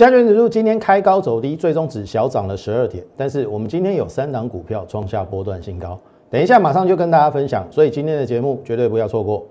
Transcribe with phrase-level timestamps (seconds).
[0.00, 3.04] 加权指数今天开高走低，最终只小涨了十二点。
[3.18, 9.46] 但是我们今天有三档股票创下波段新高，等一下马上就跟大家分享，所以今天的节目绝对不要错过。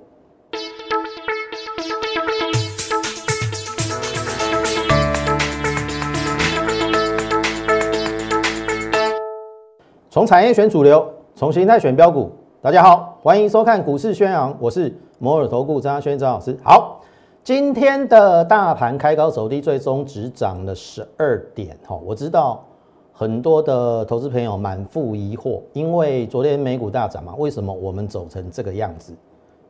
[10.09, 12.31] 从产业选主流，从形态选标股。
[12.59, 16.57] 大家好，欢迎收看股市宣扬，我是摩尔投顾张轩张老师。
[16.63, 16.98] 好，
[17.49, 21.75] 今天的大盘开高走低，最终只涨了十二点。
[21.83, 22.63] 哈，我知道
[23.11, 29.15] 很多的投资朋友满腹疑惑，因为昨天美股大涨嘛，为什么我们走成这个样子，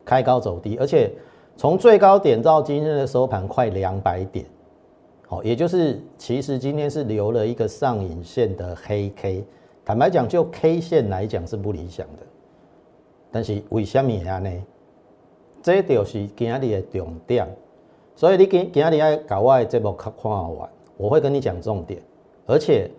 [0.04, 1.10] 开高走低，而且
[1.56, 4.44] 从最高点到今天的收盘快两百点，
[5.26, 9.42] 好，也就是其实今天是留了一个上影线的黑 K。
[9.86, 12.26] 坦白讲，就 K 线来讲是不理想的，
[13.30, 14.50] 但是为什么呀呢？
[15.62, 17.48] 这就是今天的重点。
[18.20, 22.02] 所以你今今日要搞我的节目看看完，我会跟你讲重点。
[22.44, 22.90] 而且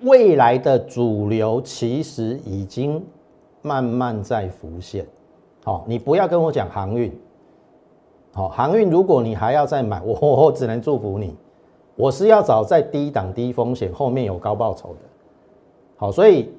[0.00, 3.04] 未来的主流其实已经
[3.60, 5.06] 慢慢在浮现。
[5.64, 7.12] 好，你不要跟我讲航运。
[8.32, 10.14] 好，航运如果你还要再买，我
[10.46, 11.36] 我只能祝福你。
[11.94, 15.00] 我是要找在低档低风险，后面有高报酬的。
[15.98, 16.50] 好，所以，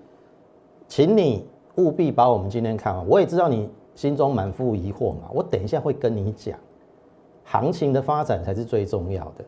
[0.88, 1.44] 请你
[1.78, 3.04] 务必把我们今天看完。
[3.08, 6.56] 我也知道你心中满腹疑惑嘛，我等一下会跟你讲，
[7.46, 9.46] 行情的发展才是最重要的。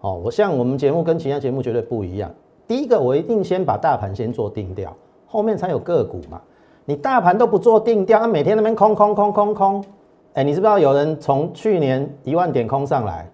[0.00, 2.32] 哦，我像我们节目跟其他节目绝对不一样。
[2.66, 4.96] 第一个，我一定先把大盘先做定调，
[5.26, 6.40] 后面才有个股嘛。
[6.84, 9.84] 你大盘都不做定调，那每天那边空空空空空，
[10.34, 13.28] 哎，你知不知道有人从去年一万点空上来，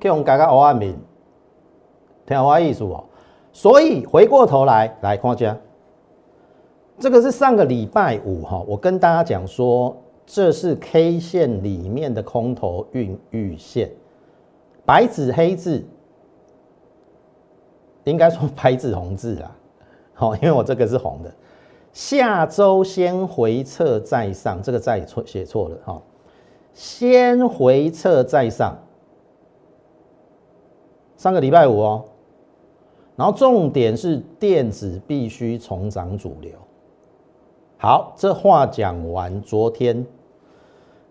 [0.00, 0.96] 可以用改个五万名，
[2.26, 3.04] 听我意思哦。
[3.52, 5.56] 所以回过头来来看家，
[6.98, 9.96] 这个是上个礼拜五哈，我跟大家讲说，
[10.32, 13.90] 这是 K 线里面的空头孕育线，
[14.86, 15.84] 白纸黑字，
[18.04, 19.56] 应该说白纸红字啊，
[20.14, 21.34] 好，因为我这个是红的，
[21.92, 26.00] 下周先回撤再上，这个再错写错了哈，
[26.72, 28.78] 先回撤再上，
[31.16, 32.04] 上个礼拜五哦。
[33.16, 36.52] 然后重点是电子必须重涨主流。
[37.78, 40.06] 好，这话讲完，昨天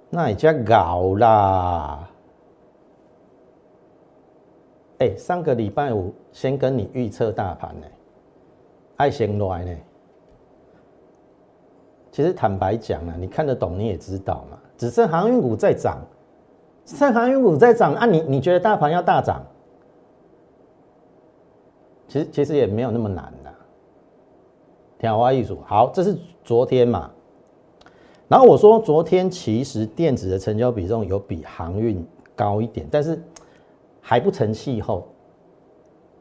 [0.10, 2.10] 那也叫搞啦。
[4.98, 7.88] 哎，上个礼拜五先跟你预测大盘呢，
[8.98, 9.76] 爱先来呢。
[12.12, 16.00] 其实坦白讲啊，你看得懂你也知道嘛，只剩航运股在涨，
[16.86, 19.42] 剩航运股在涨啊，你你觉得大盘要大涨？
[22.08, 23.54] 其实其实也没有那么难的，
[24.98, 27.12] 天花艺术好，这是昨天嘛。
[28.30, 33.20] 然后我说昨天其实电子的成交比重有比航运高一点，但是
[34.00, 35.08] 还不成气候。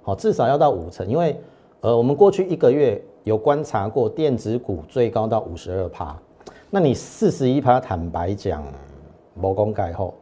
[0.02, 1.38] 好，至少要到五成，因为
[1.80, 6.18] 呃我们过去一个月有观察过电子股最高到五十二趴，
[6.70, 8.64] 那你四十一趴，坦白讲，
[9.34, 10.14] 谋功盖后。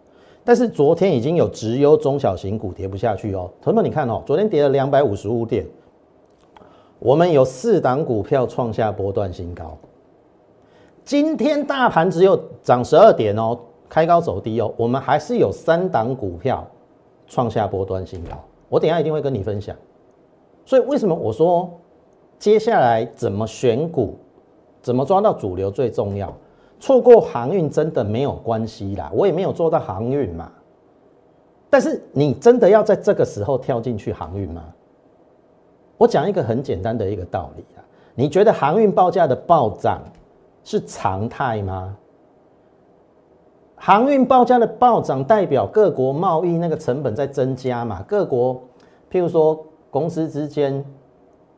[0.44, 5.64] 但是昨天已经有直优中小型股跌不下去哦，同学们你看哦，昨天跌了两百五十五点，
[6.98, 9.78] 我们有四档股票创下波段新高。
[11.06, 13.56] 今天大盘只有涨十二点哦，
[13.88, 16.66] 开高走低哦，我们还是有三档股票
[17.28, 18.36] 创下波段新高，
[18.68, 19.74] 我等下一定会跟你分享。
[20.64, 21.70] 所以为什么我说
[22.40, 24.16] 接下来怎么选股，
[24.82, 26.34] 怎么抓到主流最重要？
[26.80, 30.50] 错过航运真的没有关系啦，我也没有做到航运嘛。
[31.70, 34.64] 但是你真的要在这个时候跳进去航运吗？
[35.98, 37.80] 我讲一个很简单的一个道理啊，
[38.16, 40.02] 你觉得航运报价的暴涨
[40.66, 41.96] 是常态吗？
[43.76, 48.02] 航运报价的暴涨代表各国贸易那个成本在增加嘛？
[48.08, 48.60] 各国
[49.08, 50.84] 譬如说公司之间，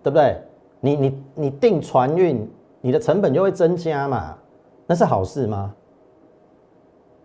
[0.03, 0.37] 对不对？
[0.81, 2.47] 你你你订船运，
[2.83, 4.37] 你的成本就会增加嘛？
[4.87, 5.75] 那是好事吗？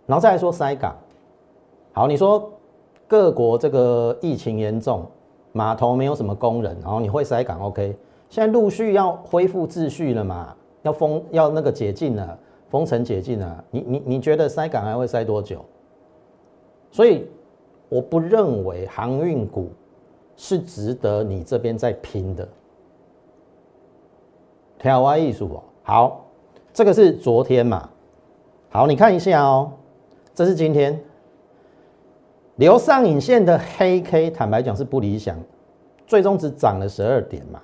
[0.06, 0.96] 然后再来说塞港，
[1.92, 2.50] 好，你说
[3.10, 5.06] 各国这个疫情严重，
[5.52, 7.94] 码头没有什么工人，然后你会塞港，OK？
[8.30, 10.56] 现在陆续要恢复秩序了嘛？
[10.84, 12.38] 要封要那个解禁了，
[12.70, 15.66] 封城解禁了，你你你觉得塞港还会塞多久？
[16.92, 17.28] 所以
[17.90, 19.70] 我不认为航运股
[20.38, 22.48] 是值得你这边在拼的。
[24.78, 26.20] 台湾艺术哦，好。
[26.74, 27.88] 这个是昨天嘛？
[28.72, 29.72] 好，你看一下哦。
[30.34, 31.00] 这是今天
[32.56, 35.38] 留上影线的黑 K，坦白讲是不理想，
[36.08, 37.62] 最终只涨了十二点嘛。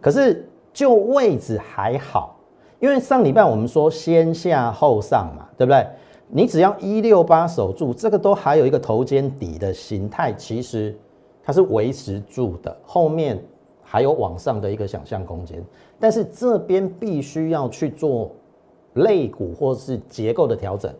[0.00, 2.31] 可是就位置还好，
[2.82, 5.86] 因为上礼拜我们说先下后上嘛，对不对？
[6.26, 10.92] 你只要一六八守住，这个都还有一个头肩底的形态，其实
[11.44, 13.40] 它是维持住的，后面
[13.84, 15.64] 还有往上的一个想象空间，
[16.00, 18.32] 但是这边必须要去做
[18.94, 20.92] 肋骨或是结构的调整。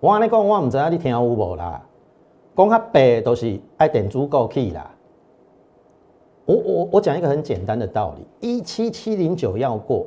[0.00, 1.80] 我跟你讲，我唔知道你听有无啦，
[2.56, 4.90] 讲较白都是爱点足够去啦。
[6.46, 10.06] 我我我讲一个很简单的道理：一七七零九要过，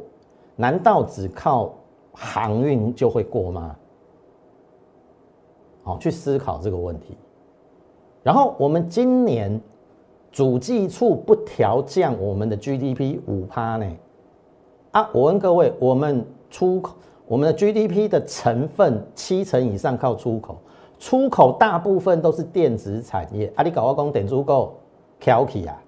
[0.55, 1.73] 难道只靠
[2.13, 3.75] 航运就会过吗？
[5.83, 7.17] 好，去思考这个问题。
[8.23, 9.59] 然后我们今年
[10.31, 13.85] 主计处不调降我们的 GDP 五趴呢？
[14.91, 16.95] 啊，我问各位，我们出口
[17.27, 20.57] 我们的 GDP 的成分七成以上靠出口，
[20.99, 23.51] 出口大部分都是电子产业。
[23.55, 24.75] 啊，你搞我讲点足够
[25.19, 25.81] 挑起啊？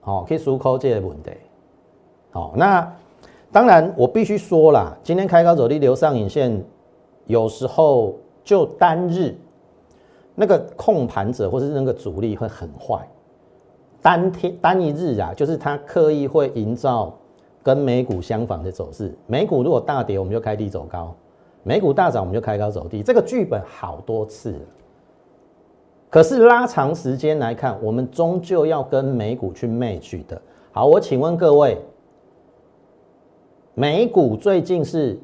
[0.00, 1.30] 好，可以出口这个问题。
[2.30, 2.92] 好，那
[3.52, 6.64] 当然我必须说啦，今天开高走低留上影线，
[7.26, 8.14] 有时候。
[8.42, 9.36] 就单日
[10.34, 13.06] 那个控盘者或是那个主力会很坏，
[14.00, 17.14] 单天单一日啊，就是他刻意会营造
[17.62, 19.14] 跟美股相反的走势。
[19.26, 21.14] 美股如果大跌，我们就开低走高；
[21.62, 23.02] 美股大涨，我们就开高走低。
[23.02, 24.60] 这个剧本好多次了，
[26.10, 30.42] 可是拉长时间来看，我们终究要跟美股去 match 的。
[30.72, 31.78] 好，我请问各位，
[33.74, 35.16] 美股最近是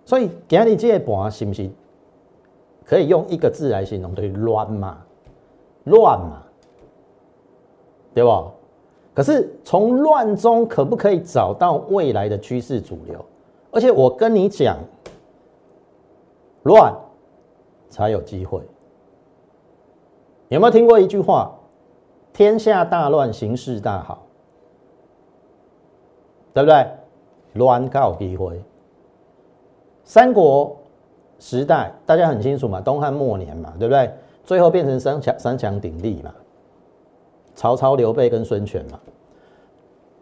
[0.04, 1.70] 所以今日这盘是不是
[2.84, 4.14] 可以用一个字来形容？
[4.14, 4.98] 对，乱嘛，
[5.84, 6.42] 乱嘛，
[8.12, 8.50] 对不？
[9.14, 13.24] 可是从乱中可不可以找到未来的趋势主流？
[13.70, 14.76] 而且我跟你讲，
[16.64, 16.92] 乱
[17.88, 18.60] 才有机会。
[20.48, 21.52] 有没有听过一句话？
[22.32, 24.26] 天下大乱，形势大好，
[26.52, 26.86] 对不对？
[27.52, 28.60] 乱告机会。
[30.02, 30.76] 三国
[31.38, 34.12] 时代大家很清楚嘛，东汉末年嘛，对不对？
[34.44, 36.34] 最后变成三强三强鼎立嘛，
[37.54, 38.98] 曹操、刘备跟孙权嘛。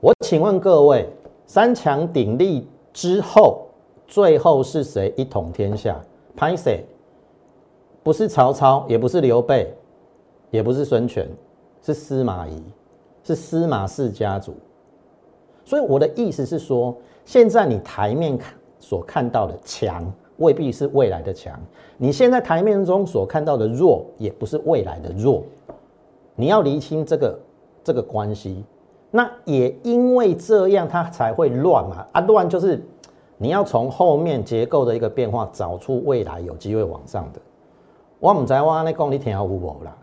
[0.01, 1.09] 我请问各位，
[1.47, 3.67] 三强鼎立之后，
[4.07, 6.01] 最后是谁一统天下？
[6.37, 6.85] 拍谁？
[8.03, 9.73] 不是曹操，也不是刘备。
[10.51, 11.27] 也不是孙权，
[11.81, 12.63] 是司马懿，
[13.25, 14.53] 是司马氏家族。
[15.65, 20.05] 所以我的意思是说，现在你台面看所看到的强，
[20.37, 21.55] 未必是未来的强；
[21.97, 25.43] 你现在台面中所看到的弱，也不是未来的弱。
[26.43, 27.39] 你要厘清这个
[27.85, 28.65] 这个关系。
[29.13, 32.05] 那也因为这样，它才会乱嘛。
[32.11, 32.85] 啊，乱就是
[33.39, 37.41] 你要从后面结构的一个变化，找出未来有机会往上的。
[38.19, 39.97] 我唔知我安尼讲你听有无啦？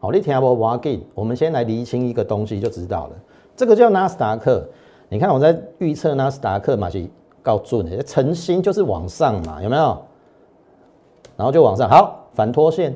[0.00, 0.52] 好，你听不？
[0.52, 3.12] 我给，我们先来厘清一个东西就知道了。
[3.56, 4.62] 这个叫纳斯达克。
[5.08, 7.08] 你看我在预测纳斯达克嘛，是
[7.42, 9.96] 告准的，诚心就是往上嘛，有没有？
[11.36, 11.88] 然后就往上。
[11.88, 12.94] 好，反拖线，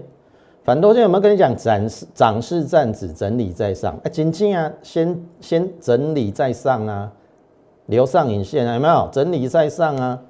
[0.68, 1.56] 反多线有没有跟你讲？
[1.56, 3.98] 展示涨势站止，整理在上。
[4.04, 7.10] 哎，紧紧啊，先先整理在上啊，
[7.86, 9.08] 留上影线啊，有没有？
[9.10, 10.20] 整理在上啊。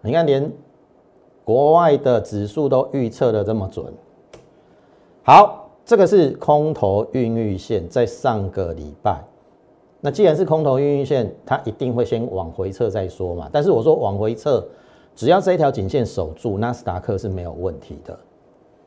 [0.00, 0.50] 你看连。
[1.44, 3.86] 国外的指数都预测的这么准，
[5.22, 9.22] 好，这个是空头孕育线，在上个礼拜。
[10.00, 13.48] 那既然是空头孕育线，它一定会先往回撤再说嘛。
[13.52, 14.66] 但是我说往回撤，
[15.16, 18.16] 只要这一条颈线守住，纳斯达克是没有问题的。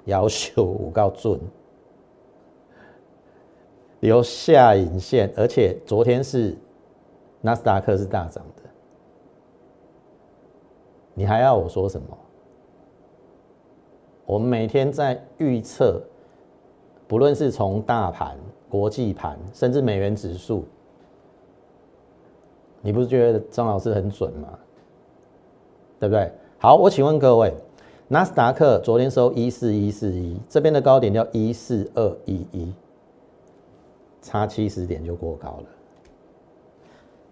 [0.05, 1.39] 要求五告准，
[3.99, 6.55] 留下影线，而且昨天是
[7.41, 8.69] 纳斯达克是大涨的，
[11.13, 12.17] 你还要我说什么？
[14.25, 16.01] 我们每天在预测，
[17.07, 18.37] 不论是从大盘、
[18.69, 20.63] 国际盘，甚至美元指数。
[22.81, 24.57] 你不是觉得张老师很准吗？
[25.99, 26.31] 对不对？
[26.57, 27.53] 好，我请问各位，
[28.07, 32.73] 纳斯达克昨天收一四一四一，这边的高点叫一四二一一，
[34.21, 35.65] 差七十点就过高了。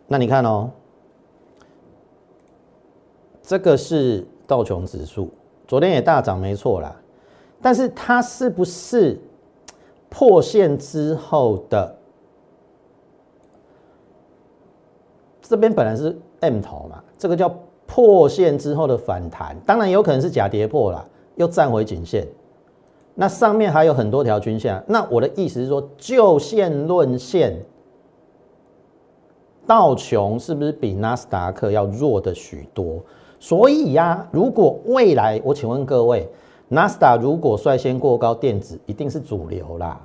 [0.07, 0.69] 那你看哦，
[3.41, 5.29] 这个是道琼指数，
[5.67, 6.95] 昨天也大涨，没错啦。
[7.61, 9.19] 但是它是不是
[10.09, 11.95] 破线之后的？
[15.41, 17.49] 这边本来是 M 头嘛，这个叫
[17.97, 21.03] 破线之后的反弹，当然有可能是假跌破了，
[21.35, 22.27] 又站回颈线。
[23.15, 27.59] 那上面还有很多条均线，那我的意思是说，就线论线，
[29.65, 33.03] 道琼是不是比纳斯达克要弱的许多？
[33.39, 36.29] 所以呀，如果未来，我请问各位，
[36.67, 39.99] 纳斯达如果率先过高，电子一定是主流啦，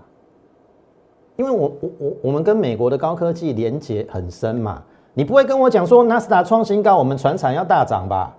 [1.36, 4.82] 因为我我我我们跟美国的高科技连接很深嘛。
[5.14, 8.36] 你不会跟我讲说纳斯达创新高，我们船产要大涨吧？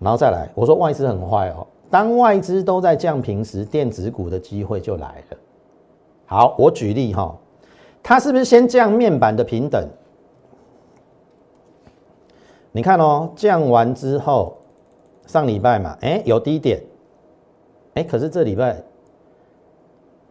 [0.00, 1.64] 然后再来，我说外资很坏哦。
[1.88, 5.36] 当外资都在降平时，电子股的机会就来了。
[6.26, 7.36] 好，我举例哈，
[8.02, 9.86] 它是不是先降面板的平等？
[12.72, 14.56] 你看哦，降完之后，
[15.26, 16.82] 上礼拜嘛，哎，有低点，
[17.94, 18.82] 哎，可是这礼拜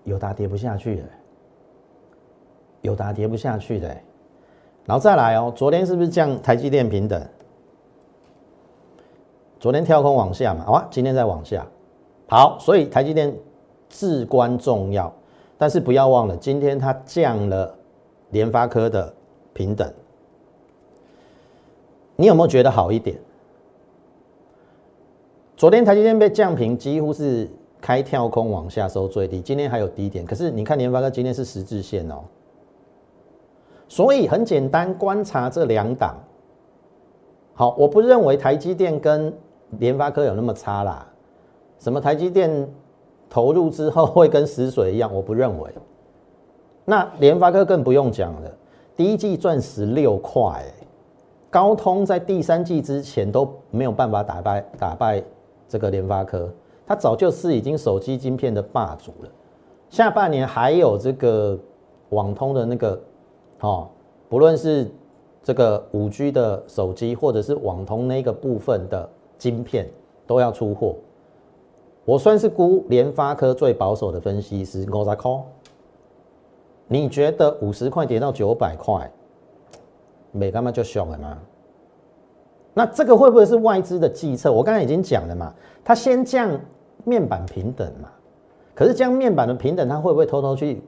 [0.04, 1.06] 有大跌不下去了。
[2.82, 3.88] 有达跌不下去的，
[4.86, 7.24] 然后再来哦，昨天是不是降台积电平等？
[9.60, 11.66] 昨天跳空往下嘛，哇，今天再往下，
[12.28, 13.32] 好，所以台积电
[13.90, 15.14] 至关重要，
[15.58, 17.76] 但是不要忘了，今天它降了
[18.32, 19.14] 联发科的
[19.54, 19.94] 平等，
[22.16, 23.16] 你有没有觉得好一点？
[25.56, 27.48] 昨天台积电被降平，几乎是
[27.80, 32.24] 开跳空往下收最低，今天还有低点，可是你看联发科今天是十字线哦。
[33.92, 36.16] 所以很简单，观察这两档。
[37.54, 39.34] 好，我不认为台积电跟
[39.80, 41.06] 联发科有那么差啦。
[41.78, 42.50] 什么台积电
[43.30, 45.14] 投入之后会跟死水一样？
[45.14, 45.70] 我不认为。
[46.86, 48.50] 那联发科更不用讲了，
[48.96, 50.64] 第一季赚十六块，
[51.50, 55.22] 高通在第三季之前都没有办法打败打败
[55.68, 56.50] 这个联发科，
[56.88, 59.30] 它早就是已经手机晶片的霸主了。
[59.90, 61.60] 下半年还有这个
[62.12, 62.98] 网通的那个。
[63.62, 63.88] 哦，
[64.30, 64.90] 不论是
[65.42, 69.90] 这个五 G 的手机，或者是网通那个部分的晶片，
[70.28, 70.96] 都要出货。
[72.06, 75.32] 我算是估联发科最保守的分析师，五十块。
[76.88, 79.10] 你觉得五十块跌到九百块，
[80.32, 81.40] 没干嘛就凶了吗？
[82.74, 84.52] 那这个会不会是外资的计策？
[84.52, 85.54] 我刚才已经讲了嘛，
[85.84, 86.60] 他先降
[87.04, 88.10] 面板平等嘛，
[88.74, 90.82] 可是降面板的平等，他会不会偷偷去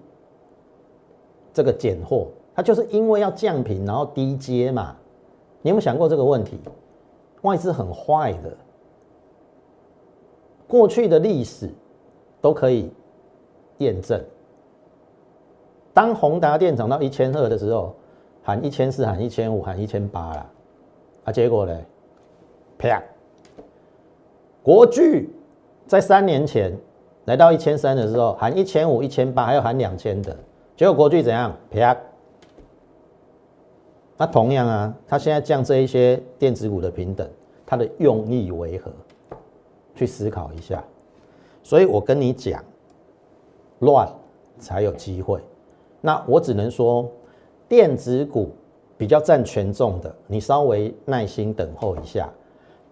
[1.54, 2.28] 这个拣货？
[2.56, 4.96] 它就是因为要降频，然后低阶嘛？
[5.62, 6.60] 你有没有想过这个问题？
[7.42, 8.56] 外资很坏的，
[10.68, 11.70] 过去的历史
[12.40, 12.92] 都可以
[13.80, 14.22] 验证。
[15.94, 17.94] 当宏达电涨到一千二的时候，
[18.42, 20.50] 喊一千四，喊一千五，喊一千八了，
[21.26, 21.78] 啊，结果呢？
[22.78, 23.02] 啪！
[24.62, 25.30] 国巨
[25.86, 26.76] 在三年前
[27.26, 30.36] 来到一千三的时候，喊一千五、一千八，还有喊两千的，
[30.76, 31.56] 结果国巨怎样？
[31.70, 31.98] 啪！
[34.16, 37.28] 那同样啊，他现在降这一些电子股的平等，
[37.66, 38.92] 它的用意为何？
[39.96, 40.84] 去思考一下。
[41.64, 42.64] 所以我跟你讲，
[43.80, 44.08] 乱
[44.60, 45.42] 才有机会。
[46.00, 47.10] 那我只能说，
[47.68, 48.52] 电子股
[48.98, 52.30] 比较占权重的，你稍微耐心等候一下。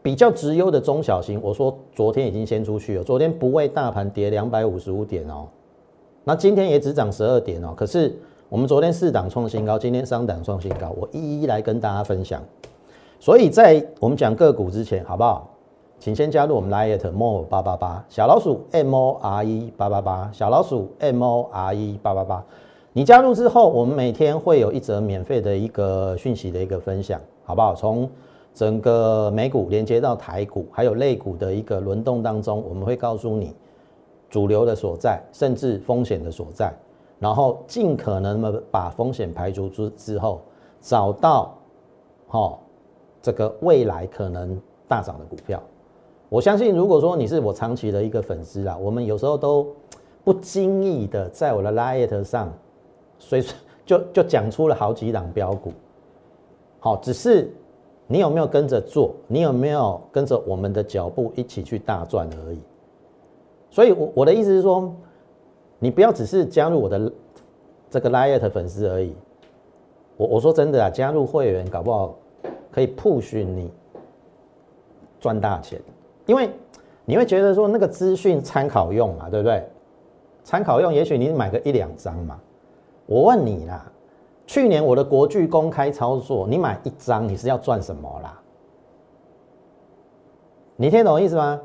[0.01, 5.47] 比较直优的中小型，我说昨天已经先出去了，昨天不为大盘跌两百五十五点哦，
[6.23, 8.17] 那今天也只涨十二点哦，可是。
[8.51, 12.43] 我们昨天四档创新高，今天三档创新高，我一一来跟大家分享。
[13.17, 15.49] 所以在我们讲个股之前，好不好？
[16.01, 22.43] 请先加入我们 Lite More 八八八小老鼠 M O R E 八八八小老鼠 M O R E 八八八。
[22.91, 27.73] 你加入之后，我们每天会有一则免费的一个讯息的一个分享，好不好？
[27.73, 28.09] 从
[28.53, 33.55] 整个美股连接到台股，还有类股的一个轮动当中，我们会告诉你
[34.29, 36.73] 主流的所在，甚至风险的所在，
[37.21, 40.41] 然后尽可能的把风险排除之之后，
[40.81, 41.55] 找到
[42.27, 42.57] 哈
[43.21, 45.61] 这个未来可能大涨的股票。
[46.27, 49.67] 我相信，如果说你是我长期的一个粉丝啦，我们有时候都
[50.23, 52.51] 不经意的在我的 liet 上，
[53.19, 53.41] 随
[53.85, 55.71] 就就讲出了好几档标股，
[56.79, 57.53] 好，只是。
[58.07, 59.15] 你有没有跟着做？
[59.25, 62.59] 你有没有跟着我们的脚步一起去大赚而已？
[63.69, 64.93] 所以，我我的意思是说，
[65.83, 67.11] 你不要只是加入我的
[67.89, 69.15] 这个 liet 粉丝而已。
[70.15, 72.15] 我我说真的啊，加入会员搞不好
[72.71, 73.71] 可以 push 你
[75.19, 75.81] 赚大钱，
[76.27, 76.51] 因为
[77.03, 79.67] 你会觉得说那个资讯参考用嘛，对不对？
[80.43, 82.39] 参考用，也许你买个一两张嘛。
[83.07, 83.91] 我问你啦。
[84.45, 88.39] 去年我的国剧公开操作，你买一张你是要赚什么啦？
[90.75, 91.59] 你听懂意思吗？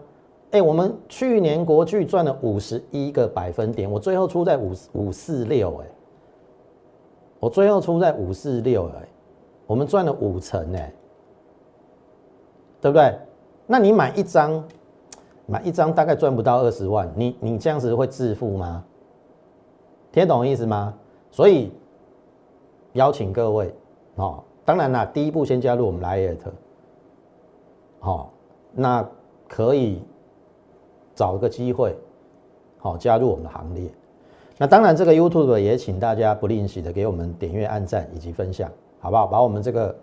[0.53, 5.87] 哎，我们去年国巨赚了五十一个百分点，我最后出在五五四六，哎，
[7.41, 9.09] 我最后出在五四六，哎，
[9.67, 10.93] 我们赚了五成，哎，
[12.81, 13.19] 对不对？
[13.67, 14.63] 那你买一张，
[15.47, 18.85] 买一张大概赚不到二十万，你你这样子会致富吗？
[20.13, 20.95] 听懂意思吗？
[21.31, 21.73] 所以。
[22.93, 23.75] 邀请各位，
[24.15, 26.39] 哦，当然啦，第一步先加入我们 Light，
[28.01, 28.33] 好，
[28.73, 29.07] 那
[29.47, 30.03] 可以
[31.17, 31.97] 找个机会，
[32.79, 33.91] 好加入我们的行列。
[34.59, 38.71] 那当然，这个 YouTube 也请大家不吝惜的给我们点阅、按赞以及分享，
[39.01, 39.27] 好不好？
[39.27, 39.95] 把我们这个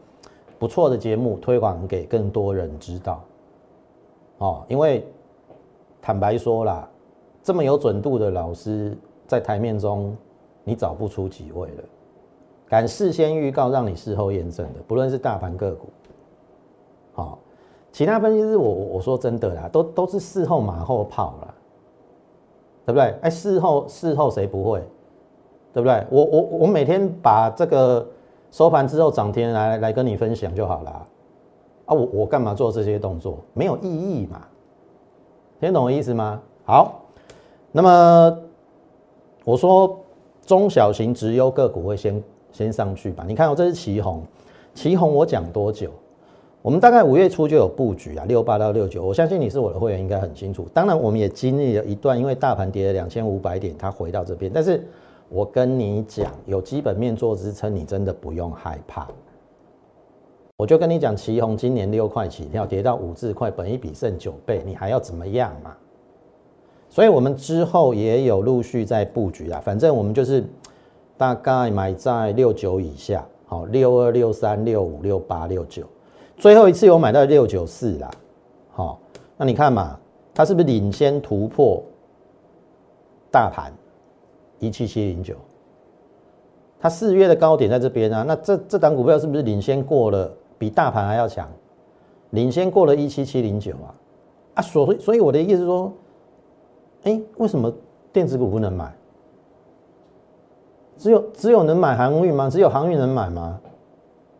[0.59, 3.23] 不错的节目推广给更多人知道。
[4.39, 5.07] 哦，因为
[6.01, 6.89] 坦白说啦，
[7.41, 10.15] 这么有准度的老师在台面中，
[10.63, 11.83] 你找不出几位了。
[12.67, 15.89] 敢事先预告，让你事后验证的，不论是大盘个股，
[17.13, 17.39] 好，
[17.93, 21.53] 其他分析师，我我说真的啦，都都是事后马后炮了，
[22.85, 23.15] 对不对？
[23.21, 24.83] 哎，事后事后谁不会？
[25.71, 26.05] 对不对？
[26.09, 28.05] 我我我每天把这个
[28.51, 30.89] 收盘之后涨停来来跟你分享就好了
[31.85, 31.95] 啊！
[31.95, 33.37] 我我干嘛做这些动作？
[33.53, 34.41] 没有意义嘛？
[35.61, 36.41] 听懂我意思吗？
[36.65, 36.99] 好，
[37.71, 38.37] 那么
[39.45, 39.97] 我说
[40.45, 42.21] 中小型直优个股会先。
[42.53, 44.21] 先上去吧，你看哦，这是旗红，
[44.75, 45.89] 旗红我讲多久？
[46.63, 50.65] 我们大概五月初就有布局啊，六八到六九，我相信你是我的会员，应该很清楚。
[50.73, 54.49] 当然，我们也经历了一段，因为大盘跌了两千五百点，它回到这边。
[54.51, 54.81] 但是
[55.27, 59.05] 我跟你讲，有基本面做支撑，你真的不用害怕。
[60.55, 65.75] 我就跟你讲，旗宏今年六块起跳，跌到五字块，本一比剩九倍，你还要怎么样嘛？
[66.89, 70.43] 所以我们之后也有陆续在布局啊，反正我们就是。
[71.15, 75.83] 大概买在六九以下，好，六二、六三、六五、六八、六九，
[76.37, 78.11] 最后一次有买到六九四啦，
[78.71, 78.99] 好，
[79.37, 79.97] 那你看嘛，
[80.33, 81.81] 它是不是领先突破
[83.31, 83.71] 大盘
[84.59, 85.35] 一七七零九？
[86.79, 91.49] 它四月的高点在这边啊，那这这档股票是不是领先过了，比大盘还要强？
[92.31, 93.95] 领先过了一七七零九啊，
[94.55, 95.93] 啊，所所以我的意思是说，
[97.03, 97.71] 哎，为什么
[98.11, 98.93] 电子股不能买？
[100.97, 102.49] 只有只有能买航运吗？
[102.49, 103.59] 只有航运能买吗？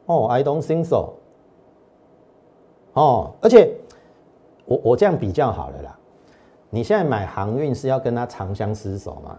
[0.05, 1.13] 哦，I don't think so。
[2.93, 3.71] 哦，而且
[4.65, 5.99] 我我这样比较好了啦。
[6.69, 9.37] 你现在买航运是要跟他长相厮守吗？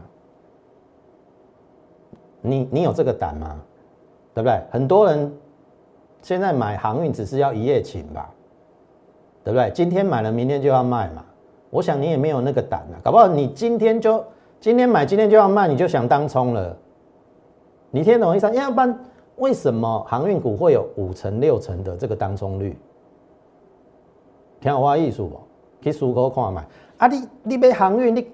[2.40, 3.60] 你你有这个胆吗？
[4.34, 4.60] 对不对？
[4.70, 5.32] 很多人
[6.22, 8.30] 现在买航运只是要一夜情吧？
[9.42, 9.70] 对不对？
[9.74, 11.24] 今天买了，明天就要卖嘛。
[11.70, 14.24] 我想你也没有那个胆啊，搞不好你今天就
[14.60, 16.76] 今天买，今天就要卖，你就想当冲了。
[17.90, 18.52] 你听懂意思？
[18.54, 18.98] 要不然
[19.36, 22.76] 为什么航运股会有五成六成的这个当冲率？
[24.64, 25.38] 听我意思不？
[25.82, 26.66] 去思考看卖。
[26.96, 28.26] 啊，你你买航运，你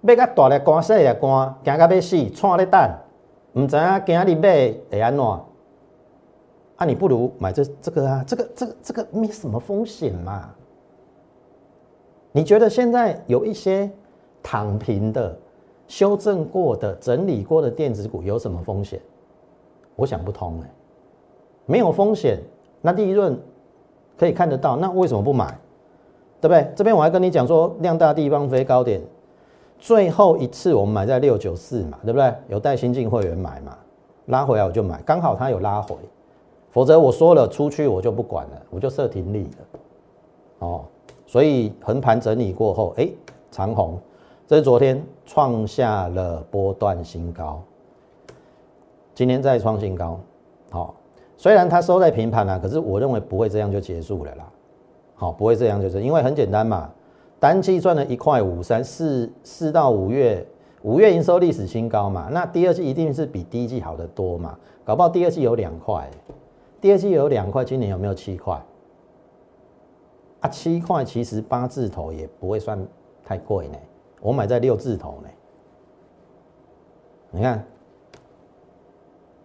[0.00, 2.90] 买甲大力关小力关，行到要死，串咧等，
[3.52, 5.24] 唔知影今日买会安怎？
[5.24, 10.50] 啊，你不如买这这个啊，这个这个这个没什么风险嘛。
[12.32, 13.88] 你觉得现在有一些
[14.42, 15.38] 躺平的？
[15.86, 18.98] 修正过的、整理过的电子股有什么风险？
[19.96, 20.70] 我想不通哎，
[21.66, 22.40] 没有风险，
[22.80, 23.38] 那利润
[24.18, 25.46] 可以看得到，那为什么不买？
[26.40, 26.70] 对不对？
[26.76, 29.00] 这边我还跟你讲说，量大地方飞高点，
[29.78, 32.34] 最后一次我们买在六九四嘛，对不对？
[32.48, 33.76] 有带新进会员买嘛，
[34.26, 35.96] 拉回来我就买，刚好它有拉回，
[36.70, 39.78] 否则我说了出去我就不管了，我就设停利了。
[40.58, 40.84] 哦，
[41.26, 43.08] 所以横盘整理过后，哎，
[43.50, 43.98] 长红。
[44.46, 47.62] 这是昨天创下了波段新高，
[49.14, 50.20] 今天再创新高，
[50.70, 50.94] 好，
[51.36, 54.48] 虽然它收在平盘啦，可是我认为不会这样就结束了啦。
[55.14, 56.90] 好，不会这样就是因为很简单嘛，
[57.38, 60.44] 单季赚了一块五三四四到五月，
[60.82, 66.08] 五月营收历史新高嘛，那第二季一定是比第一季好得多嘛，搞不好第二季有两块，
[66.80, 68.60] 第二季有两块，今年有没有七块？
[70.40, 72.78] 啊，七块其实八字头也不会算
[73.24, 73.78] 太贵呢，
[74.20, 75.28] 我买在六字头呢，
[77.30, 77.64] 你看，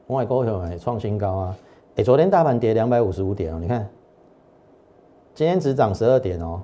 [0.08, 1.58] 外国有买创新高啊，
[2.00, 3.86] 哎，昨天大盘跌两百五十五点哦，你看。
[5.36, 6.62] 今天只涨十二点哦，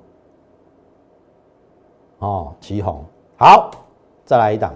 [2.20, 3.04] 哦，旗红
[3.36, 3.70] 好，
[4.24, 4.72] 再来一档，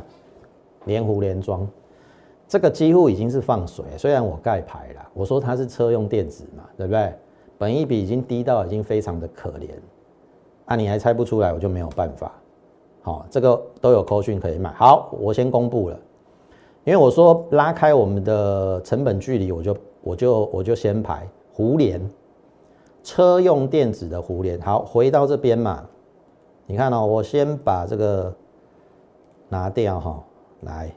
[0.85, 1.67] 连湖连庄，
[2.47, 3.87] 这个几乎已经是放水。
[3.97, 7.11] 虽然我盖牌了，我说它是车用电子嘛，对不对？
[7.57, 9.71] 本一比已经低到已经非常的可怜，
[10.67, 12.31] 啊，你还猜不出来，我就没有办法。
[13.01, 14.71] 好，这个都有扣讯可以买。
[14.75, 15.99] 好，我先公布了，
[16.85, 22.01] 因为我说拉开我们的成本距离，我就我就我就先排胡联。
[23.03, 25.83] 车用电子的胡联，好，回到这边嘛，
[26.67, 28.35] 你看哦，我先把这个
[29.49, 30.23] 拿掉哈，
[30.61, 30.93] 来，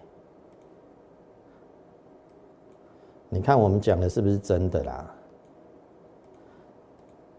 [3.29, 5.09] 你看我们讲的是不是真的啦？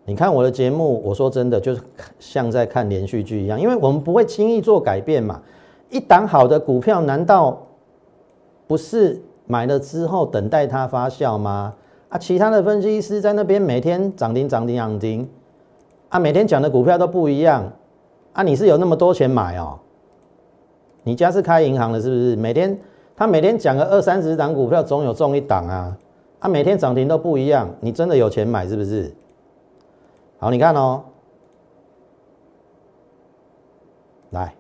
[0.07, 1.83] 你看我的节目，我说真的，就是
[2.19, 5.43] 像在看连续剧一样，因为我们不会轻易做改变嘛。
[5.91, 7.63] 一档好的股票，难道
[8.67, 11.75] 不是买了之后等待它发酵吗？
[12.09, 15.29] 啊，其他的分析师在那边每天涨停涨停涨停，
[16.09, 17.73] 啊，每天讲的股票都不一样，
[18.33, 19.79] 啊，你是有那么多钱买哦？
[21.03, 22.37] 你家是开银行的，是不是？
[22.37, 22.79] 每天
[23.17, 25.97] 他每天讲个二三十档股票，总有中一档啊，
[26.39, 29.13] 啊，每天涨停都不一样，你真的有钱买是不是？
[30.39, 31.03] 好，你看哦，
[34.31, 34.55] 来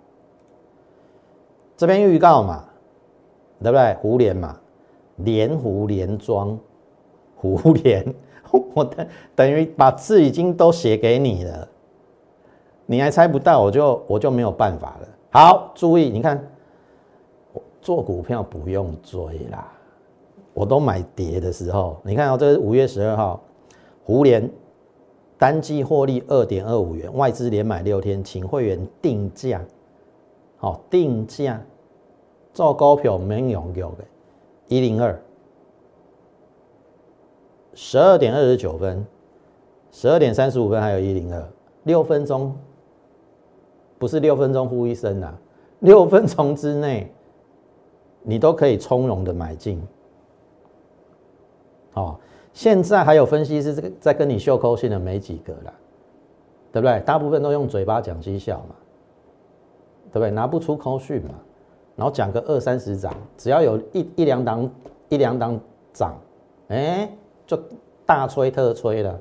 [1.77, 2.65] 这边预告嘛，
[3.63, 3.95] 对不对？
[4.01, 4.57] 胡连嘛，
[5.17, 6.59] 连胡连庄。
[7.37, 8.03] 胡连，
[8.75, 11.69] 我等等于把字已经都写给你了，
[12.87, 15.09] 你还猜不到，我就我就没有办法了。
[15.31, 16.43] 好，注意，你看，
[17.83, 19.71] 做股票不用追啦，
[20.55, 23.43] 我都买跌的时候，你看哦，这是五月十二号，
[24.05, 24.49] 胡连
[25.37, 29.61] 单季获利二点二五元，外资连买六天，请会员定价，
[30.57, 31.61] 好定价
[32.55, 34.05] 做股票没用用的，
[34.69, 35.21] 一零二。
[37.75, 39.05] 十二点二十九分，
[39.91, 41.45] 十二点三十五分，还有一零二，
[41.83, 42.57] 六分钟，
[43.99, 45.35] 不是六分钟呼一声呐，
[45.81, 47.13] 六分钟之内，
[48.23, 49.83] 你都可以从容的买进。
[51.95, 52.17] 哦，
[52.53, 55.75] 现在还有分析师这个在跟你秀扣线的没几个了，
[56.71, 57.01] 对不对？
[57.01, 58.77] 大部分都用嘴巴讲绩效嘛，
[60.11, 60.31] 对不对？
[60.31, 61.35] 拿不出扣讯嘛，
[61.97, 64.71] 然后讲个二三十涨，只要有一一两档
[65.09, 65.61] 一两档
[65.93, 66.19] 涨，
[66.69, 67.09] 哎。
[67.47, 67.63] 就
[68.07, 69.21] 大吹特吹了，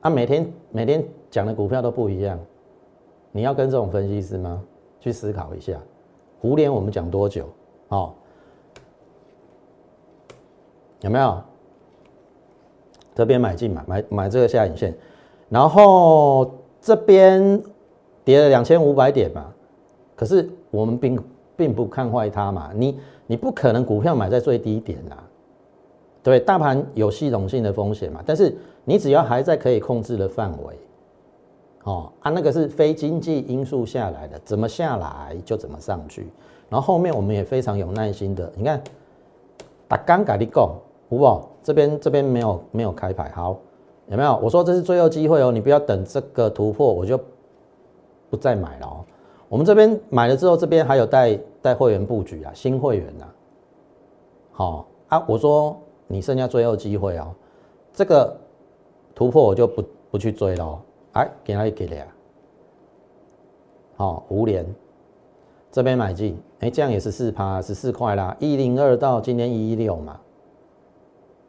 [0.00, 2.36] 啊，每天每天讲的股票都不一样，
[3.30, 4.60] 你要跟这种分析师吗？
[4.98, 5.80] 去思考一下。
[6.40, 7.48] 胡联我们讲多久？
[7.90, 8.12] 哦，
[11.02, 11.40] 有没有？
[13.14, 14.92] 这边买进嘛，买买这个下影线，
[15.48, 17.62] 然后这边
[18.24, 19.54] 跌了两千五百点嘛，
[20.16, 21.18] 可是我们并
[21.56, 25.16] 并不看坏它嘛，你你不可能股票买在最低点呐。
[26.22, 30.78] 对，大盘有系统性的风险嘛，但是你只要还在可以控制的范围，
[31.84, 36.26] 哦，啊，那个是非经济因素下来的，怎么下来就怎么上去。
[36.70, 38.82] 然后后面我们也非常有耐心的，你看，
[39.86, 40.76] 打刚改的够，
[41.10, 41.50] 好不好？
[41.62, 43.58] 这边这边没有没有开牌，好，
[44.08, 44.34] 有没有？
[44.42, 47.20] 我说这是最后机会哦，你不要等这个突破我就
[48.30, 49.04] 不再买了哦。
[49.48, 53.24] 我们这边买了之后，这边还有带带会员布局啊，新会员呐，
[54.52, 55.76] 好啊，我说。
[56.06, 57.34] 你剩下最后机会哦，
[57.90, 58.36] 这个
[59.14, 60.78] 突破我就不不去追了。
[61.12, 62.06] 哎，给他一给了，
[63.96, 64.66] 好，五连
[65.72, 70.20] 这边买进，哎，这样也是四趴十四块啦，一零二到今天一一六嘛。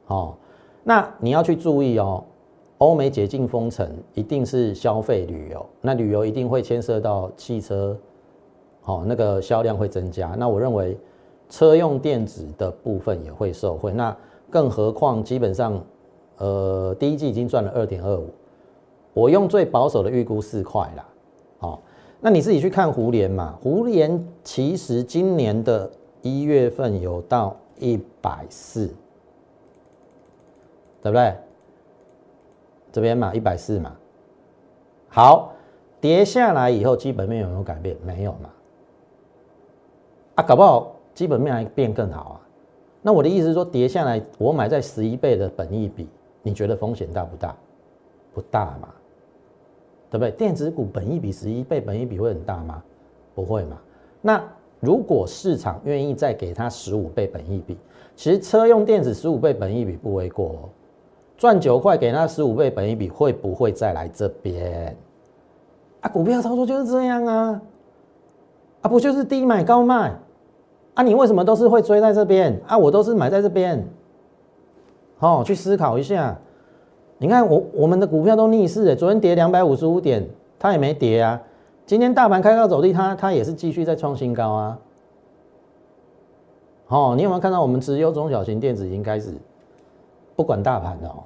[0.06, 0.38] 好，
[0.82, 2.24] 那你要去注意哦，
[2.80, 7.98] 欧美解禁封城一定是消费旅游，那旅游一定会牵涉到汽车，
[8.82, 10.36] 好，那个销量会增加。
[10.38, 10.98] 那我认为
[11.50, 13.94] 车用电子的部分也会受惠。
[13.94, 14.16] 那
[14.50, 15.82] 更何况，基本上，
[16.38, 18.28] 呃，第一季已经赚了二点二五，
[19.14, 21.08] 我用最保守的预估四块啦，
[21.60, 21.82] 好，
[22.20, 25.90] 那你自己去看胡联嘛，胡联其实今年的
[26.22, 28.88] 一月份有到一百四，
[31.02, 31.34] 对不对？
[32.96, 33.94] 这边嘛，一百四嘛，
[35.10, 35.52] 好，
[36.00, 37.94] 跌下来以后，基本面有没有改变？
[38.06, 38.50] 没有嘛，
[40.36, 42.42] 啊，搞不好基本面还变更好啊。
[43.02, 46.08] 那我的意思是说，跌下来我买在十一倍的本益比，
[46.42, 47.54] 你觉得风险大不大？
[48.34, 48.88] 不大嘛，
[50.10, 50.32] 对不对？
[50.32, 52.82] 电子股本益比十一倍，本益比会很大吗？
[53.36, 53.78] 不会嘛。
[54.22, 54.42] 那
[54.80, 57.78] 如果市场愿意再给它十五倍本益比，
[58.16, 60.70] 其实车用电子十五倍本益比不为过哦。
[61.38, 64.96] 赚九块给那十五倍本益比，会不会再来这边？
[66.02, 67.62] 啊，股票操作就是这样啊，
[68.82, 70.14] 啊不就是低买高卖？
[70.94, 72.60] 啊，你为什么都是会追在这边？
[72.68, 73.86] 啊，我都是买在这边。
[75.18, 76.38] 好，去思考一下。
[77.18, 80.28] 你看我我们的股票都逆势诶，昨天跌两百五十五点，
[80.60, 81.42] 它也没跌啊。
[81.86, 84.80] 今天大盘开高走低，它它也是继续在创新高啊。
[86.88, 89.34] 哦，你有没有看到我们持有中小型电子已经开始
[90.36, 91.24] 不管大盘哦？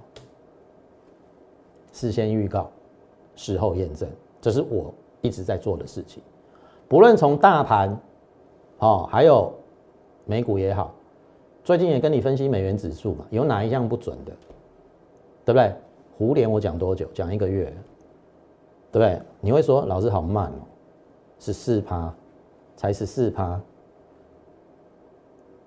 [1.91, 2.69] 事先预告，
[3.35, 4.07] 事后验证，
[4.39, 6.21] 这是我一直在做的事情。
[6.87, 7.99] 不论从大盘，
[8.77, 9.51] 哦，还有
[10.25, 10.93] 美股也好，
[11.63, 14.31] 最近也跟你分析美元指数嘛，有哪一项不准的，
[15.43, 15.73] 对不对？
[16.17, 17.07] 胡联我讲多久？
[17.13, 17.65] 讲一个月，
[18.91, 19.21] 对不对？
[19.41, 20.61] 你会说老师好慢哦，
[21.39, 22.13] 十四趴，
[22.75, 23.59] 才十四趴。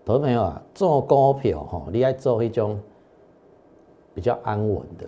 [0.04, 2.78] 投朋友啊，做股票哈，你爱做一种
[4.14, 5.06] 比较安稳的，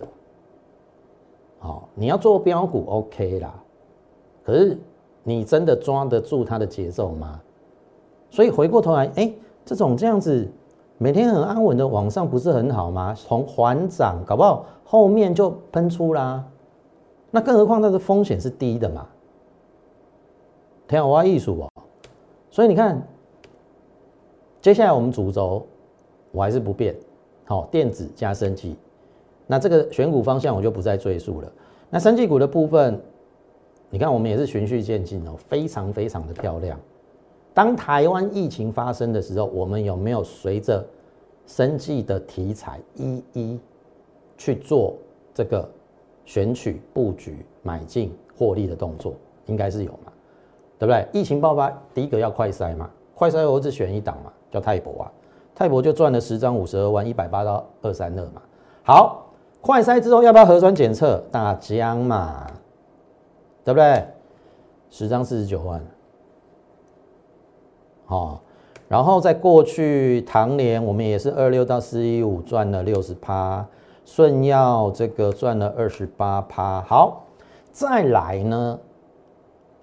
[1.59, 3.53] 好，你要做标股 OK 啦，
[4.43, 4.77] 可是
[5.23, 7.41] 你真的抓得住它的节奏吗？
[8.29, 10.47] 所以回过头来，哎，这种这样子
[10.97, 13.13] 每天很安稳的往上，不是很好吗？
[13.13, 16.43] 从缓涨，搞不好后面就喷出啦。
[17.31, 19.07] 那更何况它的风险是低的嘛？
[20.87, 21.69] 天啊，挖艺术哦，
[22.49, 23.01] 所以你看。
[24.61, 25.63] 接下来我们主轴
[26.31, 26.95] 我还是不变，
[27.45, 28.75] 好，电子加升级。
[29.47, 31.51] 那这个选股方向我就不再赘述了。
[31.89, 32.99] 那生技股的部分，
[33.89, 36.79] 你看我们也是循序渐进哦，非常非常的漂亮。
[37.53, 40.85] 当台湾疫情发生的时候，我们有没有随着
[41.45, 43.59] 生计的题材一一
[44.37, 44.95] 去做
[45.33, 45.69] 这个
[46.25, 49.13] 选取布局买进获利的动作？
[49.45, 50.11] 应该是有嘛，
[50.79, 51.07] 对不对？
[51.13, 54.31] 疫情爆发，第一个要快筛嘛，快筛我只选一档嘛。
[54.51, 55.11] 叫泰博啊，
[55.53, 58.41] 泰博就赚了十张五十二万，一百八到二三二嘛。
[58.83, 59.24] 好，
[59.65, 61.17] 快筛之后要不要核酸检测？
[61.31, 62.45] 大疆嘛，
[63.63, 64.05] 对不对？
[64.91, 65.83] 十张四十九万。
[68.05, 68.43] 好，
[68.87, 73.65] 然后在过去唐年，我们也是二六到四一五赚了六十趴，
[74.05, 76.83] 顺药这个赚了二十八趴。
[76.83, 77.23] 好，
[77.71, 78.79] 再来呢？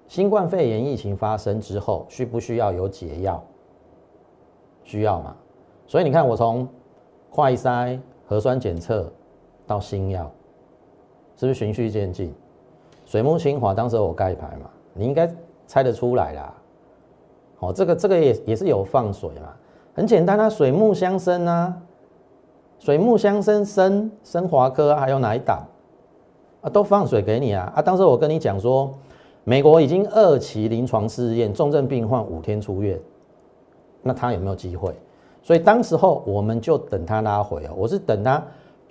[0.07, 3.43] 新冠肺炎疫情发生之后，需不需要有解药？
[4.85, 5.35] 需要嘛？
[5.89, 6.69] 所以你看，我从
[7.31, 9.13] 快筛、核酸检测
[9.67, 10.31] 到新药，
[11.37, 12.33] 是不是循序渐进？
[13.05, 15.31] 水木清华当时我盖牌嘛，你应该
[15.67, 16.55] 猜得出来啦。
[17.59, 19.53] 哦，这个这个也也是有放水嘛，
[19.95, 21.77] 很简单啊，水木相生啊，
[22.79, 25.65] 水木相生生生华科还有哪一档
[26.63, 26.71] 啊？
[26.71, 27.73] 都放水给你啊！
[27.77, 28.93] 啊，当时我跟你讲说，
[29.45, 32.99] 美国已经二期临床试验，重症病患五天出院。
[34.03, 34.95] 那他有没有机会？
[35.43, 38.43] 所以当时候我们就等他拉回哦，我是等他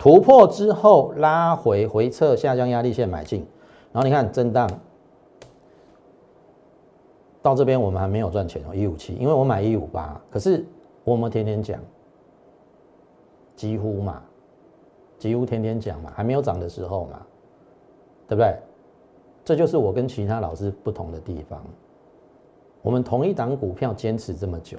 [0.02, 3.46] 突破之后拉回回撤下降压力线买进，
[3.92, 4.68] 然后你看震荡
[7.40, 10.66] 到这边我们还没有赚钱哦，一五七，因为我买一五八，可是
[11.04, 11.78] 我们天天讲，
[13.54, 14.20] 几乎嘛，
[15.20, 17.24] 几乎天天讲嘛，还没有涨的时候嘛，
[18.26, 18.56] 对不对？
[19.44, 21.62] 这就是我跟其他老师不同的地方，
[22.82, 24.78] 我们同一档股票坚持这么久。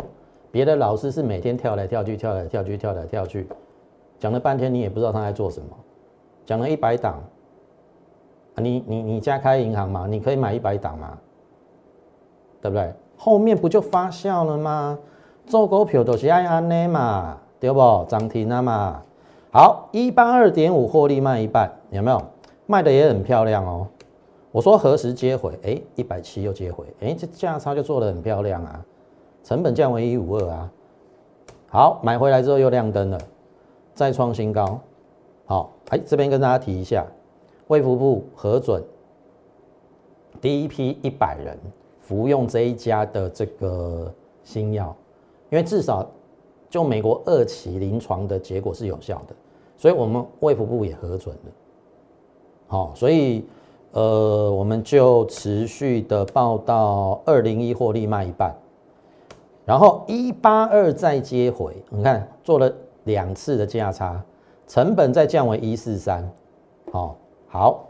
[0.51, 3.47] 别的老师是每天跳来跳去，跳来跳去，跳来跳去，
[4.23, 5.67] 讲了半天你也不知道他在做什么。
[6.45, 7.21] 讲了一百档，
[8.55, 11.17] 你你你家开银行嘛，你可以买一百档嘛，
[12.61, 12.93] 对不对？
[13.17, 14.97] 后面不就发酵了吗？
[15.45, 18.05] 做股票都是爱安呢嘛，对不？
[18.07, 19.01] 涨停了嘛。
[19.51, 22.21] 好，一八二点五获利卖一半，有没有？
[22.65, 23.85] 卖的也很漂亮哦。
[24.53, 25.59] 我说何时接回？
[25.63, 28.85] 哎，一百七又接回，哎，这价差就做的很漂亮啊。
[29.43, 30.71] 成本降为一五二啊，
[31.67, 33.17] 好，买回来之后又亮灯了，
[33.93, 34.79] 再创新高。
[35.45, 37.05] 好，哎，这边跟大家提一下，
[37.67, 38.83] 卫福部核准
[40.39, 41.57] 第一批一百人
[41.99, 44.11] 服用这一家的这个
[44.43, 44.95] 新药，
[45.49, 46.09] 因为至少
[46.69, 49.35] 就美国二期临床的结果是有效的，
[49.77, 51.51] 所以我们卫福部也核准了。
[52.67, 53.45] 好，所以
[53.91, 58.55] 呃，我们就持续的报到二零一获利卖一半。
[59.65, 62.73] 然后一八二再接回，你看做了
[63.05, 64.23] 两次的价差，
[64.67, 66.29] 成本再降为一四三，
[66.91, 67.15] 哦，
[67.47, 67.85] 好，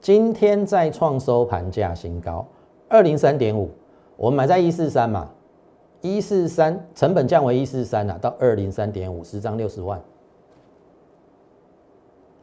[0.00, 2.46] 今天再创收盘价新高
[2.88, 3.70] 二零三点五，
[4.16, 5.30] 我们买在一四三嘛，
[6.00, 10.00] 一四三成本降为一四三啊，到二零三点五，十张六十万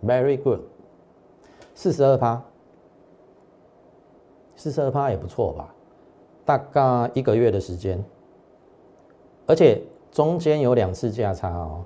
[0.03, 0.59] ，very good，
[1.73, 2.43] 四十二趴，
[4.55, 5.73] 四十二趴也不错吧？
[6.43, 8.03] 大概一个月的时间，
[9.47, 9.81] 而且
[10.15, 11.83] 中间有两次价差哦，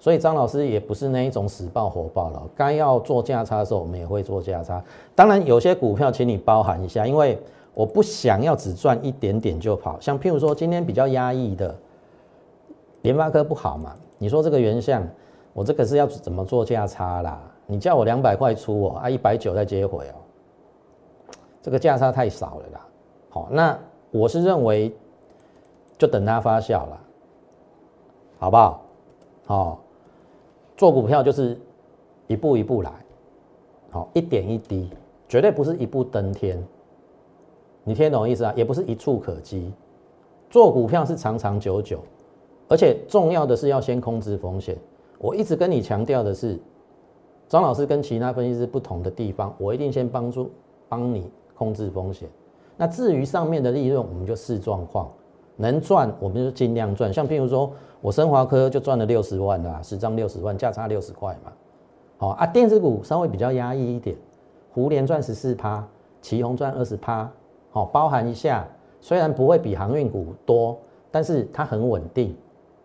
[0.00, 4.82] 所以张老师也不是那一种死爆火爆了，该要做价差的时候，我们也会做价差。
[5.14, 7.38] 当然有些股票，请你包含一下，因为。
[7.76, 11.74] 我不想要只赚一点点就跑，像譬如说今天比较压抑的
[13.02, 13.96] 联发科不好嘛？
[14.16, 15.04] 你说这个原像，
[15.52, 17.42] 我这个是要怎么做价差啦？
[17.66, 20.14] 你叫我两百块出哦，啊一百九再接回哦，
[21.60, 22.86] 这个价差太少了啦。
[23.28, 23.76] 好，那
[24.12, 24.94] 我是认为
[25.98, 27.00] 就等它发酵了，
[28.44, 28.82] 好不好？
[29.46, 29.80] 好，
[30.76, 31.58] 做股票就是
[32.26, 32.92] 一步一步来，
[33.90, 34.90] 好一点一滴，
[35.26, 36.62] 绝对不是一步登天。
[37.84, 38.52] 你听懂意思啊？
[38.54, 39.72] 也不是一触可及，
[40.50, 42.00] 做股票是长长久久，
[42.68, 44.76] 而且重要的是要先控制风险。
[45.18, 46.60] 我一直跟你强调的是，
[47.48, 50.50] 张老师跟其他分析师不同的地方，我一定先帮助
[50.86, 52.28] 帮你控制风险。
[52.76, 55.10] 那至于上面的利润，我们就视状况，
[55.56, 57.12] 能赚我们就尽量赚。
[57.12, 61.52] 像譬如说我升华科就赚了六十万啦，十张六十万，价差六十块嘛。
[62.16, 64.16] 好啊，电子股稍微比较压抑一点，
[64.72, 65.86] 胡联赚十四趴，
[66.22, 67.30] 旗宏赚二十趴。
[67.70, 68.66] 好，包含一下，
[69.00, 70.78] 虽然不会比航运股多，
[71.10, 72.36] 但是它很稳定。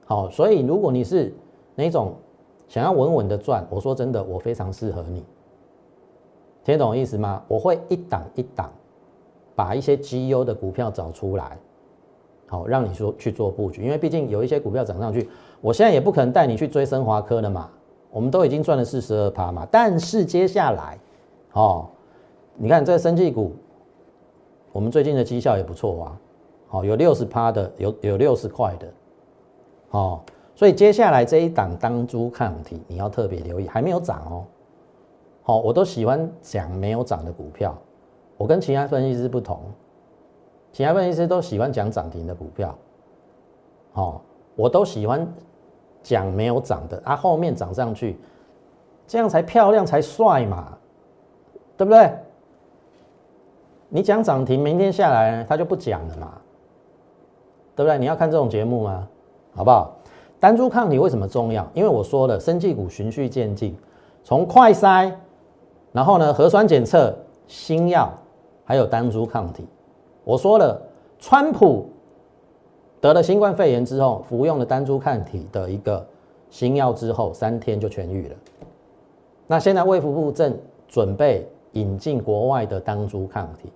[0.05, 1.31] 好，所以如果你是
[1.75, 2.15] 那种
[2.67, 5.23] 想要稳稳的赚，我说真的，我非常适合你。
[6.63, 7.41] 听懂意思吗？
[7.47, 8.71] 我会一档一档
[9.55, 11.57] 把一些绩优的股票找出来，
[12.49, 13.83] 好，让你说去做布局。
[13.83, 15.29] 因为毕竟有一些股票涨上去，
[15.61, 17.69] 我现在也不可能带你去追升华科了嘛。
[18.11, 20.97] 我们都已经赚了四十二趴嘛，但是接下来，
[21.53, 21.87] 哦，
[22.55, 23.53] 你看这个生技股。
[24.71, 26.17] 我们最近的绩效也不错啊，
[26.67, 28.87] 好有六十趴的，有有六十块的，
[29.89, 34.45] 好，所以接下来这一档当猪抗体你要特别留意，还没有涨哦，
[35.41, 37.75] 好，我都喜欢讲没有涨的股票，
[38.37, 39.59] 我跟其他分析师不同，
[40.71, 42.75] 其他分析师都喜欢讲涨停的股票，
[43.91, 44.21] 好，
[44.55, 45.27] 我都喜欢
[46.01, 48.17] 讲没有涨的，啊后面涨上去，
[49.07, 50.77] 这样才漂亮才帅嘛，
[51.75, 52.11] 对不对？
[53.89, 56.31] 你讲涨停，明天下来他就不讲了嘛，
[57.75, 57.97] 对不对？
[57.97, 59.07] 你要看这种节目吗？
[59.55, 59.95] 好不好？
[60.39, 61.67] 单株抗体为什么重要？
[61.73, 63.75] 因为我说了，生技股循序渐进，
[64.23, 65.11] 从快筛，
[65.91, 68.13] 然后呢核酸检测、新药，
[68.63, 69.67] 还有单株抗体。
[70.23, 70.81] 我说了，
[71.17, 71.89] 川普
[73.01, 76.05] 得了新冠肺炎之后，服用了单株抗体的一个
[76.49, 78.35] 新药之后，三天就痊愈了。
[79.47, 80.55] 那现在卫福部正
[80.87, 83.71] 准备引进国外的单株抗体。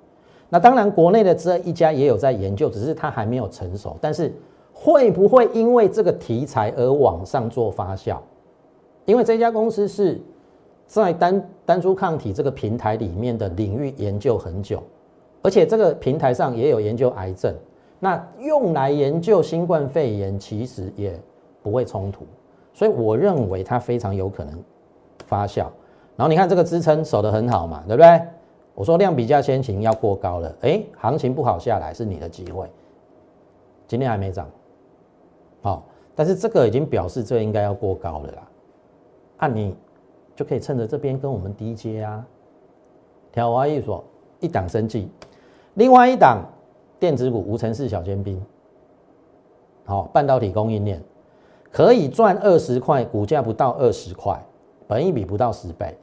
[0.49, 3.97] 那当然，国内的这一家也有在研究，只是它还没有成熟。
[3.99, 4.31] 但是
[4.71, 8.17] 会不会因为这个题材而往上做发酵？
[9.05, 10.21] 因为这家公司是
[10.85, 14.83] 在单单株抗体这个平台里面的领域研究很久，
[15.43, 17.53] 而且这个平台上也有研究癌症，
[17.99, 21.19] 那用来研究新冠肺炎其实也
[21.61, 22.25] 不会冲突，
[22.73, 24.63] 所以我认为它非常有可能
[25.27, 25.67] 发酵。
[26.15, 28.21] 然后你看这个支撑守得很好嘛，对不对？
[28.75, 32.67] 我说量比价先行要过高了，哎，行情不好下来是你的机会。
[33.87, 34.49] 今天还没涨，
[35.61, 38.47] 好，但是这个已经表示这应该要过高了啦。
[39.37, 39.75] 按你
[40.35, 42.25] 就可以趁着这边跟我们低接啊，
[43.31, 44.03] 调华一所
[44.39, 45.09] 一档升绩，
[45.75, 46.43] 另外一档
[46.99, 48.41] 电子股无尘室小尖兵，
[49.85, 51.01] 好，半导体供应链
[51.71, 54.39] 可以赚二十块，股价不到二十块，
[54.87, 55.97] 本一比不到十倍，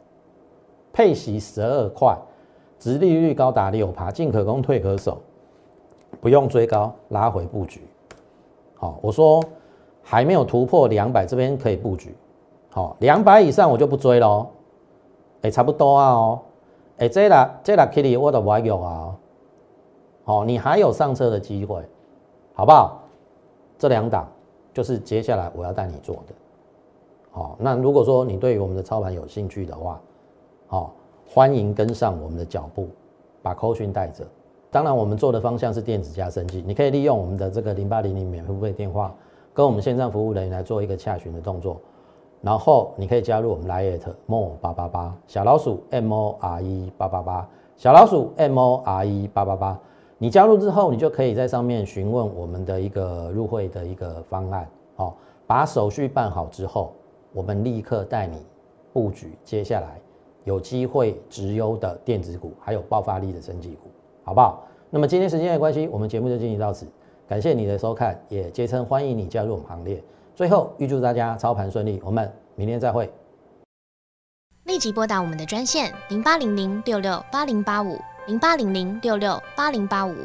[0.93, 2.17] 配息十二块。
[2.79, 5.19] 殖利率高达六趴，进可攻，退可守，
[6.19, 7.87] 不用追高，拉回布局。
[8.75, 9.45] 好，我说
[10.03, 12.17] 还没有突破两百，这边可以布局。
[12.71, 14.47] 好，两百以上我就不追喽。
[15.43, 16.41] 哎，差不多啊哦。
[16.97, 19.15] 哎，这啦这啦 Kitty 我都不爱用啊。
[20.31, 21.85] 好，你还有上车的机会，
[22.55, 23.01] 好不好？
[23.77, 24.29] 这两档
[24.73, 26.35] 就是接下来我要带你做的。
[27.33, 30.01] 好，那如果说你对于我们的操盘有兴趣的话，
[30.69, 30.93] 好。
[31.29, 32.87] 欢迎跟上我们的脚步，
[33.43, 34.25] 把扣讯带着。
[34.71, 39.13] 当然，我们做的方向是电子加升级，你可以利用我们的这个零八零零免付费电话，
[39.53, 41.77] 跟我们线上服务人员来做一个洽询的动作。
[42.41, 49.81] 然后你可以加入我们 Lite More 八八八小老鼠 M O R E 八八八小老鼠 M O R E 八八八。
[50.23, 54.69] 你加入之后，你就可以在上面询问我们的一个入会的一个方案。
[54.95, 55.17] 好，
[55.47, 56.93] 把手续办好之后，
[57.33, 58.37] 我们立刻带你
[58.93, 59.99] 布局接下来。
[60.45, 63.89] 有机会直优的电子股，还有爆发力的升级股，
[64.23, 64.63] 好不好？
[64.91, 66.87] 那么今天时间的关系，我们节目就进行到此。
[67.27, 70.05] 感谢你的收看，也竭诚欢迎你加入我们行列。
[70.35, 73.11] 最后预祝大家操盘顺利，我们明天再会。
[74.65, 77.99] 立即拨打我们的专线零八零零六六八零八五
[78.31, 80.25] 零八零零六六八零八五